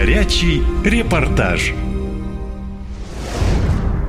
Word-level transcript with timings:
Горячий 0.00 0.62
репортаж. 0.84 1.72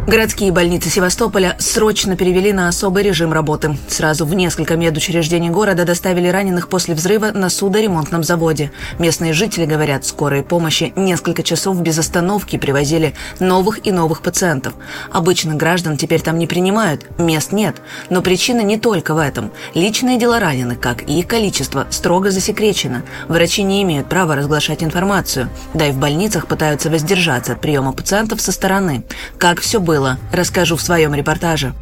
Городские 0.08 0.54
больницы 0.54 0.90
Севастополя 0.90 1.58
срочно 1.60 2.16
перевели 2.16 2.54
на 2.54 2.70
особый 2.70 3.04
режим 3.04 3.34
работы. 3.34 3.78
Сразу 3.90 4.26
в 4.26 4.34
несколько 4.34 4.78
медучреждений 4.78 5.50
города 5.50 5.84
доставили 5.84 6.30
раненых 6.30 6.70
после 6.70 6.96
взрыва 6.96 7.32
на 7.34 7.50
судоремонтном 7.50 8.24
заводе. 8.24 8.72
Местные 9.00 9.34
жители 9.34 9.66
говорят, 9.66 10.06
скорые 10.06 10.44
помощи 10.44 10.94
несколько 10.96 11.44
часов 11.44 11.82
без 11.82 12.00
остановки 12.00 12.58
привозили 12.58 13.16
новых 13.42 13.86
и 13.86 13.92
новых 13.92 14.22
пациентов. 14.22 14.76
Обычных 15.12 15.58
граждан 15.58 15.98
теперь 15.98 16.22
там 16.22 16.40
не 16.40 16.48
принимают, 16.48 17.06
мест 17.20 17.52
нет. 17.52 17.76
Но 18.10 18.22
причина 18.22 18.62
не 18.62 18.80
только 18.80 19.14
в 19.14 19.18
этом. 19.18 19.52
Личные 19.74 20.18
дела 20.18 20.40
раненых, 20.40 20.80
как 20.80 21.04
и 21.04 21.20
их 21.20 21.28
количество, 21.28 21.86
строго 21.90 22.32
засекречено. 22.32 23.04
Врачи 23.28 23.62
не 23.62 23.84
имеют 23.84 24.08
права 24.08 24.38
разглашать 24.38 24.84
информацию. 24.84 25.50
Да 25.74 25.86
и 25.86 25.92
в 25.92 25.98
больницах 25.98 26.48
пытаются 26.48 26.90
воздержаться 26.90 27.52
от 27.52 27.60
приема 27.60 27.92
пациентов 27.92 28.40
со 28.40 28.54
стороны. 28.54 29.04
Как 29.38 29.60
все 29.60 29.82
было 29.82 29.97
было, 29.98 30.18
расскажу 30.32 30.76
в 30.76 30.82
своем 30.82 31.16
репортаже. 31.16 31.74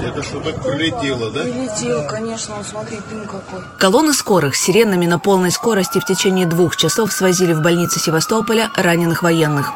Это 0.00 0.22
что 0.22 0.40
так 0.40 0.62
прилетело, 0.64 1.30
да? 1.30 1.42
Прилетел, 1.42 2.06
конечно, 2.08 2.56
он, 2.56 2.64
смотри, 2.64 2.98
дым 3.10 3.26
какой. 3.26 3.60
Колонны 3.78 4.14
скорых 4.14 4.56
с 4.56 4.62
сиренами 4.62 5.04
на 5.06 5.18
полной 5.18 5.50
скорости 5.50 6.00
в 6.00 6.06
течение 6.06 6.46
двух 6.46 6.76
часов 6.76 7.12
свозили 7.12 7.52
в 7.52 7.60
больницы 7.60 8.00
Севастополя 8.00 8.70
раненых 8.74 9.22
военных. 9.22 9.72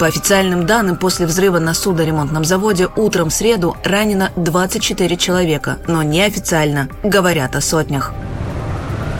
По 0.00 0.06
официальным 0.06 0.66
данным, 0.66 0.96
после 0.96 1.26
взрыва 1.26 1.58
на 1.60 1.74
судоремонтном 1.74 2.44
заводе 2.44 2.88
утром 2.96 3.30
в 3.30 3.32
среду 3.32 3.76
ранено 3.84 4.30
24 4.36 5.16
человека, 5.16 5.78
но 5.86 6.02
неофициально 6.02 6.88
говорят 7.02 7.56
о 7.56 7.60
сотнях 7.60 8.12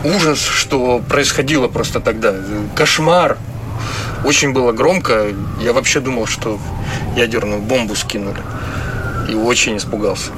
ужас, 0.04 0.40
что 0.40 1.00
происходило 1.08 1.68
просто 1.68 2.00
тогда. 2.00 2.34
Кошмар. 2.74 3.38
Очень 4.24 4.52
было 4.52 4.72
громко. 4.72 5.26
Я 5.60 5.72
вообще 5.72 6.00
думал, 6.00 6.26
что 6.26 6.58
ядерную 7.16 7.60
бомбу 7.60 7.94
скинули. 7.94 8.42
И 9.28 9.34
очень 9.34 9.76
испугался. 9.76 10.30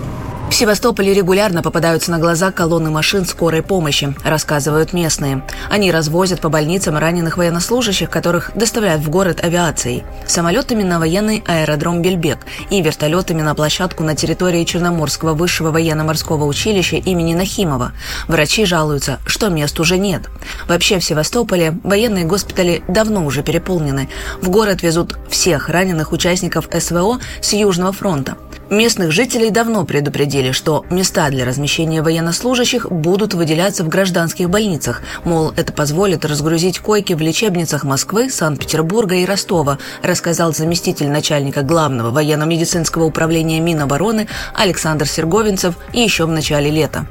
В 0.51 0.55
Севастополе 0.61 1.15
регулярно 1.15 1.62
попадаются 1.62 2.11
на 2.11 2.19
глаза 2.19 2.51
колонны 2.51 2.91
машин 2.91 3.25
скорой 3.25 3.62
помощи, 3.62 4.12
рассказывают 4.25 4.92
местные. 4.92 5.45
Они 5.70 5.92
развозят 5.92 6.41
по 6.41 6.48
больницам 6.48 6.98
раненых 6.98 7.37
военнослужащих, 7.37 8.11
которых 8.11 8.51
доставляют 8.57 9.01
в 9.01 9.09
город 9.11 9.45
авиацией. 9.45 10.03
Самолетами 10.27 10.83
на 10.83 10.98
военный 10.98 11.45
аэродром 11.47 12.03
Бельбек 12.03 12.39
и 12.69 12.83
вертолетами 12.83 13.42
на 13.42 13.55
площадку 13.55 14.03
на 14.03 14.17
территории 14.17 14.65
Черноморского 14.65 15.34
высшего 15.34 15.70
военно-морского 15.70 16.45
училища 16.45 16.97
имени 16.97 17.33
Нахимова. 17.33 17.92
Врачи 18.27 18.64
жалуются, 18.64 19.20
что 19.27 19.51
мест 19.51 19.79
уже 19.79 19.98
нет. 19.98 20.23
Вообще 20.67 20.98
в 20.98 21.05
Севастополе 21.05 21.79
военные 21.85 22.25
госпитали 22.25 22.83
давно 22.89 23.25
уже 23.25 23.45
переполнены. 23.45 24.09
В 24.42 24.51
город 24.51 24.83
везут 24.83 25.17
всех 25.31 25.69
раненых 25.69 26.11
участников 26.11 26.69
СВО 26.77 27.20
с 27.41 27.53
Южного 27.53 27.92
фронта. 27.92 28.37
Местных 28.71 29.11
жителей 29.11 29.51
давно 29.51 29.85
предупредили, 29.85 30.53
что 30.53 30.87
места 30.91 31.29
для 31.29 31.45
размещения 31.45 32.03
военнослужащих 32.03 32.89
будут 32.89 33.35
выделяться 33.35 33.83
в 33.83 33.89
гражданских 33.89 34.49
больницах. 34.49 35.03
Мол, 35.25 35.53
это 35.57 35.73
позволит 35.73 36.25
разгрузить 36.25 36.79
койки 36.79 37.15
в 37.15 37.21
лечебницах 37.21 37.83
Москвы, 37.83 38.31
Санкт-Петербурга 38.31 39.17
и 39.17 39.25
Ростова, 39.25 39.79
рассказал 40.05 40.55
заместитель 40.55 41.09
начальника 41.09 41.63
главного 41.63 42.11
военно-медицинского 42.11 43.07
управления 43.07 43.59
Минобороны 43.59 44.29
Александр 44.55 45.09
Серговинцев 45.09 45.75
еще 45.93 46.27
в 46.27 46.31
начале 46.31 46.71
лета. 46.71 47.07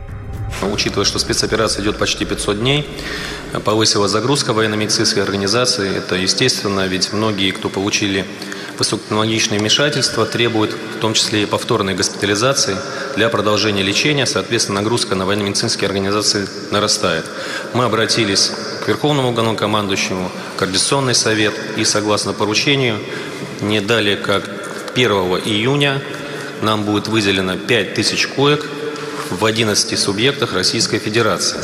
Учитывая, 0.61 1.05
что 1.05 1.19
спецоперация 1.19 1.83
идет 1.83 1.97
почти 1.97 2.23
500 2.23 2.57
дней, 2.57 2.87
повысилась 3.65 4.11
загрузка 4.11 4.53
военно-медицинской 4.53 5.23
организации. 5.23 5.97
Это 5.97 6.15
естественно, 6.15 6.87
ведь 6.87 7.11
многие, 7.11 7.51
кто 7.51 7.67
получили 7.67 8.25
высокотехнологичные 8.79 9.59
вмешательства 9.59 10.25
требуют 10.25 10.71
в 10.71 10.99
том 10.99 11.13
числе 11.13 11.43
и 11.43 11.45
повторной 11.45 11.95
госпитализации 11.95 12.77
для 13.15 13.29
продолжения 13.29 13.83
лечения. 13.83 14.25
Соответственно, 14.25 14.81
нагрузка 14.81 15.15
на 15.15 15.25
военно-медицинские 15.25 15.87
организации 15.87 16.47
нарастает. 16.71 17.25
Мы 17.73 17.85
обратились 17.85 18.51
к 18.83 18.87
Верховному 18.87 19.31
главнокомандующему, 19.33 20.31
Координационный 20.57 21.15
совет 21.15 21.53
и 21.77 21.83
согласно 21.83 22.33
поручению 22.33 22.99
не 23.61 23.81
далее 23.81 24.17
как 24.17 24.49
1 24.95 25.11
июня 25.45 26.01
нам 26.61 26.83
будет 26.83 27.07
выделено 27.07 27.57
5000 27.57 28.27
коек 28.27 28.65
в 29.29 29.45
11 29.45 29.97
субъектах 29.99 30.53
Российской 30.53 30.99
Федерации. 30.99 31.59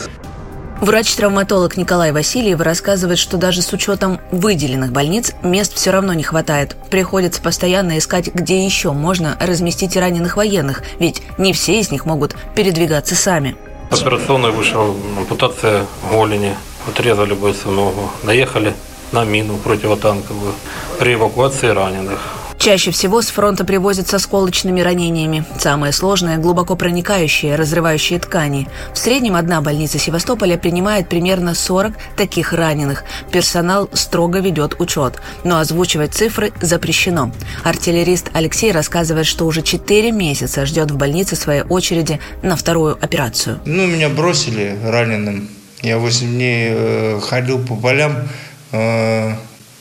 Врач-травматолог 0.81 1.77
Николай 1.77 2.11
Васильев 2.11 2.59
рассказывает, 2.59 3.17
что 3.17 3.37
даже 3.37 3.61
с 3.61 3.71
учетом 3.71 4.19
выделенных 4.31 4.91
больниц 4.91 5.33
мест 5.41 5.73
все 5.75 5.91
равно 5.91 6.13
не 6.13 6.23
хватает. 6.23 6.75
Приходится 6.89 7.41
постоянно 7.41 7.97
искать, 7.97 8.33
где 8.33 8.63
еще 8.63 8.91
можно 8.91 9.37
разместить 9.39 9.95
раненых 9.95 10.35
военных, 10.37 10.83
ведь 10.99 11.21
не 11.37 11.53
все 11.53 11.79
из 11.79 11.91
них 11.91 12.05
могут 12.05 12.35
передвигаться 12.55 13.15
сами. 13.15 13.55
Операционная 13.89 14.51
вышла 14.51 14.93
ампутация 15.17 15.85
голени, 16.11 16.55
отрезали 16.87 17.33
бойцу 17.33 17.71
ногу, 17.71 18.11
доехали 18.23 18.73
на 19.11 19.23
мину 19.23 19.57
противотанковую 19.57 20.53
при 20.99 21.13
эвакуации 21.13 21.67
раненых. 21.67 22.19
Чаще 22.65 22.89
всего 22.89 23.21
с 23.21 23.27
фронта 23.27 23.63
привозят 23.63 24.07
со 24.07 24.17
сколочными 24.17 24.81
ранениями. 24.81 25.45
Самое 25.59 25.93
сложное– 25.93 26.37
глубоко 26.39 26.75
проникающие, 26.75 27.53
разрывающие 27.53 28.17
ткани. 28.17 28.67
В 28.91 28.97
среднем 28.97 29.35
одна 29.35 29.61
больница 29.61 29.99
Севастополя 29.99 30.57
принимает 30.57 31.07
примерно 31.07 31.53
40 31.53 31.93
таких 32.17 32.53
раненых. 32.53 33.03
Персонал 33.31 33.87
строго 33.93 34.39
ведет 34.39 34.81
учет, 34.81 35.21
но 35.43 35.59
озвучивать 35.59 36.15
цифры 36.15 36.53
запрещено. 36.59 37.31
Артиллерист 37.63 38.31
Алексей 38.33 38.71
рассказывает, 38.71 39.27
что 39.27 39.45
уже 39.45 39.61
4 39.61 40.11
месяца 40.11 40.65
ждет 40.65 40.89
в 40.89 40.97
больнице 40.97 41.35
своей 41.35 41.61
очереди 41.61 42.19
на 42.41 42.55
вторую 42.55 42.97
операцию. 42.99 43.59
Ну, 43.65 43.85
меня 43.85 44.09
бросили 44.09 44.75
раненым. 44.83 45.49
Я 45.83 45.99
8 45.99 46.27
дней 46.27 46.69
э, 46.71 47.19
ходил 47.21 47.63
по 47.63 47.75
полям. 47.75 48.27
Э, 48.71 49.35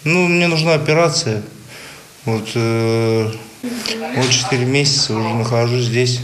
ну, 0.05 0.27
мне 0.27 0.49
нужна 0.49 0.75
операция– 0.75 1.41
вот, 2.25 2.49
э, 2.55 3.31
вот 4.17 4.31
4 4.31 4.65
месяца 4.65 5.15
уже 5.15 5.35
нахожусь 5.35 5.85
здесь. 5.85 6.21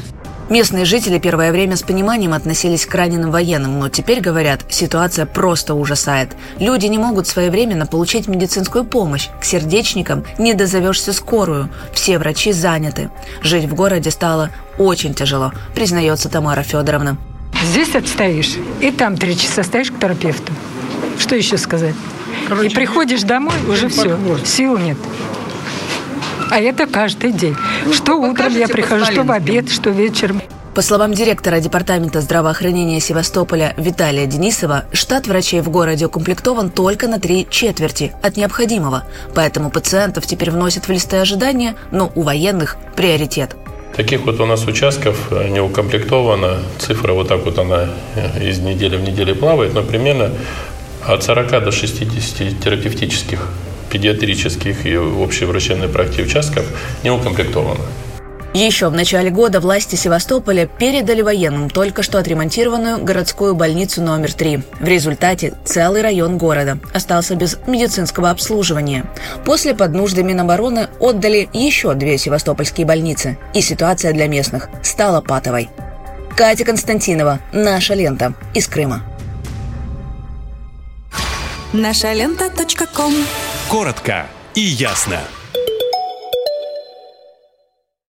Местные 0.51 0.85
жители 0.85 1.21
первое 1.21 1.53
время 1.53 1.77
с 1.77 1.83
пониманием 1.83 2.33
относились 2.33 2.85
к 2.85 2.93
раненым 2.93 3.31
военным, 3.31 3.79
но 3.79 3.89
теперь, 3.89 4.21
говорят, 4.21 4.65
ситуация 4.69 5.25
просто 5.25 5.77
ужасает. 5.77 6.31
Люди 6.59 6.87
не 6.87 6.99
могут 6.99 7.29
своевременно 7.29 7.87
получить 7.87 8.27
медицинскую 8.27 8.85
помощь. 8.85 9.29
К 9.41 9.45
сердечникам 9.45 10.25
не 10.39 10.55
дозовешься 10.55 11.13
скорую. 11.13 11.71
Все 11.93 12.19
врачи 12.19 12.51
заняты. 12.51 13.11
Жить 13.43 13.67
в 13.67 13.75
городе 13.77 14.11
стало 14.11 14.51
очень 14.77 15.15
тяжело, 15.15 15.53
признается 15.73 16.29
Тамара 16.29 16.65
Федоровна. 16.65 17.17
Здесь 17.63 17.95
отстоишь, 17.95 18.57
и 18.81 18.91
там 18.91 19.17
три 19.17 19.37
часа 19.39 19.63
стоишь 19.63 19.93
к 19.93 20.01
терапевту. 20.01 20.53
Что 21.17 21.37
еще 21.37 21.59
сказать? 21.59 21.95
Короче, 22.49 22.71
и 22.71 22.75
приходишь 22.75 23.23
домой, 23.23 23.55
уже 23.69 23.89
все, 23.89 24.19
сил 24.45 24.77
нет. 24.79 24.97
А 26.51 26.61
это 26.61 26.87
каждый 26.87 27.33
день. 27.33 27.57
Что 27.93 28.17
утром 28.17 28.53
я 28.57 28.67
прихожу, 28.67 29.05
что 29.05 29.23
в 29.23 29.31
обед, 29.31 29.71
что 29.71 29.91
вечером. 29.91 30.43
По 30.75 30.83
словам 30.83 31.13
директора 31.13 31.61
Департамента 31.61 32.21
здравоохранения 32.21 33.01
Севастополя 33.01 33.75
Виталия 33.77 34.27
Денисова, 34.27 34.85
штат 34.93 35.27
врачей 35.27 35.61
в 35.61 35.69
городе 35.69 36.07
укомплектован 36.07 36.71
только 36.71 37.07
на 37.09 37.21
три 37.21 37.47
четверти 37.51 38.13
от 38.23 38.37
необходимого. 38.37 39.05
Поэтому 39.35 39.71
пациентов 39.71 40.27
теперь 40.27 40.51
вносят 40.51 40.87
в 40.87 40.91
листы 40.91 41.17
ожидания, 41.17 41.77
но 41.91 42.11
у 42.15 42.23
военных 42.23 42.77
приоритет. 42.97 43.57
Таких 43.97 44.23
вот 44.23 44.41
у 44.41 44.47
нас 44.47 44.65
участков 44.67 45.33
э, 45.33 45.49
не 45.49 45.61
укомплектовано. 45.61 46.59
Цифра 46.79 47.13
вот 47.13 47.29
так 47.29 47.45
вот 47.45 47.59
она 47.59 47.91
э, 48.15 48.49
из 48.49 48.59
недели 48.61 48.97
в 48.97 49.03
неделю 49.03 49.35
плавает, 49.35 49.75
но 49.75 49.83
примерно 49.83 50.31
от 51.05 51.23
40 51.23 51.65
до 51.65 51.73
60 51.73 52.61
терапевтических 52.61 53.49
педиатрических 53.91 54.87
и 54.87 54.97
общей 54.97 55.45
врачебной 55.45 55.89
практики 55.89 56.23
участков 56.23 56.65
не 57.03 57.11
укомплектовано. 57.11 57.81
Еще 58.53 58.89
в 58.89 58.93
начале 58.93 59.31
года 59.31 59.61
власти 59.61 59.95
Севастополя 59.95 60.67
передали 60.67 61.23
военным 61.23 61.71
только 61.71 62.03
что 62.03 62.19
отремонтированную 62.19 62.99
городскую 62.99 63.55
больницу 63.55 64.03
номер 64.03 64.33
3. 64.33 64.63
В 64.81 64.85
результате 64.85 65.55
целый 65.65 66.03
район 66.03 66.37
города 66.37 66.79
остался 66.93 67.37
без 67.37 67.59
медицинского 67.69 68.31
обслуживания. 68.31 69.05
После 69.45 69.73
под 69.73 69.93
нужды 69.93 70.25
Минобороны 70.25 70.89
отдали 70.99 71.49
еще 71.53 71.95
две 71.95 72.19
севастопольские 72.19 72.87
больницы. 72.87 73.39
И 73.55 73.61
ситуация 73.61 74.13
для 74.13 74.27
местных 74.27 74.69
стала 74.83 75.21
патовой. 75.21 75.69
Катя 76.37 76.65
Константинова, 76.65 77.39
«Наша 77.53 77.95
лента» 77.95 78.35
из 78.53 78.67
Крыма. 78.67 79.03
Наша 81.73 82.13
лента. 82.13 82.51
Коротко 83.71 84.27
и 84.57 84.63
ясно. 84.63 85.21